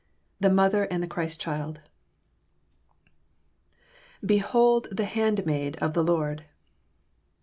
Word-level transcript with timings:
THE 0.39 0.49
MOTHER 0.49 0.85
AND 0.85 1.03
THE 1.03 1.07
CHRIST 1.07 1.39
CHILD 1.39 1.79
"Behold 4.25 4.87
the 4.91 5.05
handmaid 5.05 5.75
of 5.75 5.93
the 5.93 6.03
Lord." 6.03 6.45